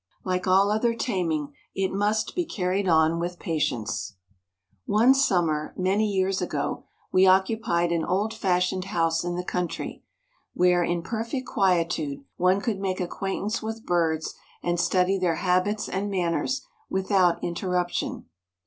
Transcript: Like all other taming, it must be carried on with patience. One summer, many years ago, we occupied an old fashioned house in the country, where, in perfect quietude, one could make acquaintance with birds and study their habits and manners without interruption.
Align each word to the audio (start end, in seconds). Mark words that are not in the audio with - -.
Like 0.25 0.47
all 0.47 0.71
other 0.71 0.95
taming, 0.95 1.53
it 1.75 1.91
must 1.91 2.33
be 2.33 2.43
carried 2.43 2.87
on 2.87 3.19
with 3.19 3.37
patience. 3.37 4.15
One 4.85 5.13
summer, 5.13 5.75
many 5.77 6.07
years 6.07 6.41
ago, 6.41 6.85
we 7.11 7.27
occupied 7.27 7.91
an 7.91 8.03
old 8.03 8.33
fashioned 8.33 8.85
house 8.85 9.23
in 9.23 9.35
the 9.35 9.43
country, 9.45 10.03
where, 10.55 10.83
in 10.83 11.03
perfect 11.03 11.45
quietude, 11.45 12.23
one 12.35 12.61
could 12.61 12.79
make 12.79 12.99
acquaintance 12.99 13.61
with 13.61 13.85
birds 13.85 14.33
and 14.63 14.79
study 14.79 15.19
their 15.19 15.35
habits 15.35 15.87
and 15.87 16.09
manners 16.09 16.65
without 16.89 17.37
interruption. 17.43 18.25